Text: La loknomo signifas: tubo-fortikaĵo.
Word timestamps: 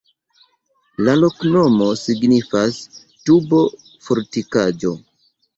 La 1.07 1.13
loknomo 1.23 1.91
signifas: 2.05 2.81
tubo-fortikaĵo. 3.29 4.99